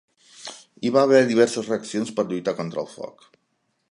[0.87, 3.29] Hi va haver diverses reaccions per lluitar contra el foc.